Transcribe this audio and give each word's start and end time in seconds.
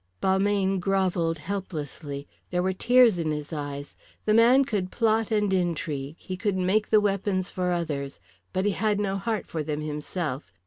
Balmayne 0.19 0.79
grovelled 0.79 1.37
helplessly. 1.37 2.27
There 2.49 2.63
were 2.63 2.73
tears 2.73 3.19
in 3.19 3.29
his 3.29 3.53
eyes. 3.53 3.95
The 4.25 4.33
man 4.33 4.65
could 4.65 4.89
plot 4.89 5.29
and 5.29 5.53
intrigue, 5.53 6.15
he 6.17 6.35
could 6.35 6.57
make 6.57 6.89
the 6.89 6.99
weapons 6.99 7.51
for 7.51 7.71
others, 7.71 8.19
but 8.51 8.65
he 8.65 8.71
had 8.71 8.99
no 8.99 9.19
heart 9.19 9.45
for 9.45 9.61
them 9.61 9.81
himself. 9.81 10.51